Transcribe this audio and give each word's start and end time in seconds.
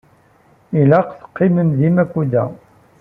Ilaq 0.81 1.07
teqqimem 1.19 1.69
di 1.77 1.89
Makuda. 1.95 2.43